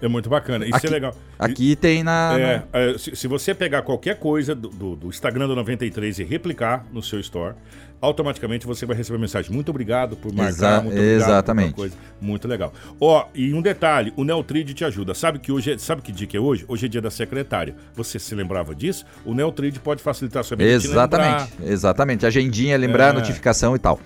É 0.02 0.08
muito 0.08 0.28
bacana. 0.28 0.64
Isso 0.66 0.76
Aqui- 0.76 0.86
é 0.86 0.90
legal. 0.90 1.14
Aqui 1.38 1.74
tem 1.76 2.02
na, 2.02 2.38
É, 2.38 2.56
na- 2.56 2.64
é, 2.80 2.98
se, 2.98 3.16
se 3.16 3.26
você 3.26 3.54
pegar 3.54 3.82
qualquer 3.82 4.18
coisa 4.18 4.54
do, 4.54 4.68
do- 4.68 4.96
do 4.96 5.08
Instagram 5.08 5.48
do 5.48 5.56
93 5.56 6.18
e 6.18 6.24
replicar 6.24 6.84
no 6.92 7.02
seu 7.02 7.18
store, 7.20 7.54
automaticamente 8.00 8.66
você 8.66 8.84
vai 8.84 8.94
receber 8.94 9.18
mensagem. 9.18 9.50
Muito 9.50 9.70
obrigado 9.70 10.16
por 10.16 10.32
marcar, 10.32 10.50
Exa- 10.50 10.80
muito 10.82 10.92
obrigado 10.98 11.16
exatamente. 11.16 11.72
coisa. 11.74 11.94
Muito 12.20 12.46
legal. 12.46 12.72
Ó, 13.00 13.24
e 13.34 13.54
um 13.54 13.62
detalhe, 13.62 14.12
o 14.16 14.22
Neotrade 14.24 14.74
te 14.74 14.84
ajuda. 14.84 15.14
Sabe 15.14 15.38
que 15.38 15.50
hoje, 15.50 15.72
é- 15.72 15.78
sabe 15.78 16.02
que 16.02 16.12
dia 16.12 16.26
que 16.26 16.36
é 16.36 16.40
hoje? 16.40 16.64
Hoje 16.68 16.86
é 16.86 16.88
dia 16.88 17.00
da 17.00 17.10
secretária. 17.10 17.74
Você 17.94 18.18
se 18.18 18.34
lembrava 18.34 18.74
disso? 18.74 19.04
O 19.24 19.32
Neotrade 19.34 19.78
pode 19.80 20.02
facilitar 20.02 20.40
a 20.40 20.44
sua 20.44 20.56
vida. 20.58 20.78
te 20.78 20.86
Exatamente, 20.86 21.52
exatamente. 21.64 22.26
Agendinha, 22.26 22.76
lembrar, 22.76 23.10
É. 23.14 23.18
notificação 23.18 23.74
e 23.74 23.78
tal. 23.78 23.98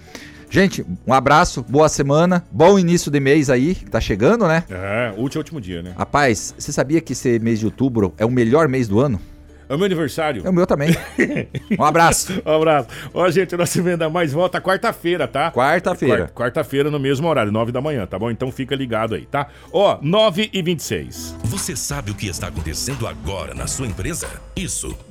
Gente, 0.51 0.85
um 1.07 1.13
abraço, 1.15 1.65
boa 1.69 1.89
semana, 1.89 2.45
bom 2.51 2.77
início 2.77 3.09
de 3.11 3.21
mês 3.21 3.49
aí, 3.49 3.73
que 3.75 3.89
tá 3.89 4.01
chegando, 4.01 4.49
né? 4.49 4.65
É, 4.69 5.13
último, 5.17 5.41
último 5.41 5.61
dia, 5.61 5.81
né? 5.81 5.95
Rapaz, 5.97 6.53
você 6.59 6.73
sabia 6.73 7.01
que 7.01 7.13
esse 7.13 7.39
mês 7.39 7.61
de 7.61 7.67
outubro 7.67 8.13
é 8.19 8.27
o 8.27 8.31
melhor 8.31 8.67
mês 8.67 8.89
do 8.89 8.99
ano? 8.99 9.21
É 9.69 9.75
o 9.75 9.79
meu 9.79 9.87
aniversário. 9.87 10.43
É 10.45 10.51
o 10.51 10.53
meu 10.53 10.67
também. 10.67 10.91
Um 11.79 11.85
abraço. 11.85 12.43
Um 12.45 12.51
abraço. 12.51 12.89
Ó, 13.15 13.31
gente, 13.31 13.57
nossa 13.57 13.81
venda 13.81 14.11
mais 14.11 14.33
volta 14.33 14.61
quarta-feira, 14.61 15.29
tá? 15.29 15.53
Quarta-feira. 15.53 16.27
Quar- 16.35 16.47
Quarta-feira 16.47 16.91
no 16.91 16.99
mesmo 16.99 17.29
horário, 17.29 17.53
9 17.53 17.71
da 17.71 17.81
manhã, 17.81 18.05
tá 18.05 18.19
bom? 18.19 18.29
Então 18.33 18.51
fica 18.51 18.75
ligado 18.75 19.15
aí, 19.15 19.27
tá? 19.27 19.47
Ó, 19.73 20.01
9 20.03 20.51
e 20.53 20.61
26. 20.61 21.37
Você 21.45 21.77
sabe 21.77 22.11
o 22.11 22.15
que 22.17 22.27
está 22.27 22.49
acontecendo 22.49 23.07
agora 23.07 23.55
na 23.55 23.69
sua 23.69 23.87
empresa? 23.87 24.27
Isso, 24.57 24.93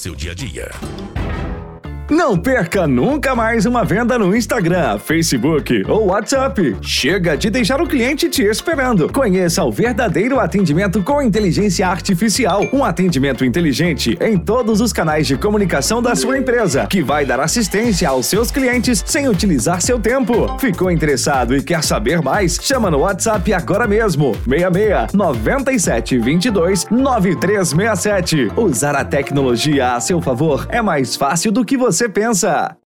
seu 0.00 0.14
dia 0.14 0.32
a 0.32 0.34
dia. 0.34 0.70
Não 2.10 2.36
perca 2.36 2.88
nunca 2.88 3.36
mais 3.36 3.66
uma 3.66 3.84
venda 3.84 4.18
no 4.18 4.34
Instagram, 4.34 4.98
Facebook 4.98 5.84
ou 5.86 6.08
WhatsApp. 6.08 6.76
Chega 6.82 7.36
de 7.36 7.48
deixar 7.48 7.80
o 7.80 7.86
cliente 7.86 8.28
te 8.28 8.42
esperando. 8.42 9.12
Conheça 9.12 9.62
o 9.62 9.70
verdadeiro 9.70 10.40
atendimento 10.40 11.04
com 11.04 11.22
inteligência 11.22 11.86
artificial. 11.86 12.66
Um 12.72 12.82
atendimento 12.84 13.44
inteligente 13.44 14.18
em 14.20 14.36
todos 14.36 14.80
os 14.80 14.92
canais 14.92 15.24
de 15.24 15.36
comunicação 15.36 16.02
da 16.02 16.16
sua 16.16 16.36
empresa, 16.36 16.84
que 16.90 17.00
vai 17.00 17.24
dar 17.24 17.38
assistência 17.38 18.08
aos 18.08 18.26
seus 18.26 18.50
clientes 18.50 19.04
sem 19.06 19.28
utilizar 19.28 19.80
seu 19.80 20.00
tempo. 20.00 20.58
Ficou 20.58 20.90
interessado 20.90 21.54
e 21.54 21.62
quer 21.62 21.84
saber 21.84 22.20
mais? 22.20 22.58
Chama 22.60 22.90
no 22.90 22.98
WhatsApp 22.98 23.52
agora 23.52 23.86
mesmo. 23.86 24.34
66 24.48 25.12
97 25.14 26.18
22 26.18 26.86
9367. 26.90 28.50
Usar 28.56 28.96
a 28.96 29.04
tecnologia 29.04 29.92
a 29.92 30.00
seu 30.00 30.20
favor 30.20 30.66
é 30.70 30.82
mais 30.82 31.14
fácil 31.14 31.52
do 31.52 31.64
que 31.64 31.76
você 32.00 32.08
pensa. 32.08 32.76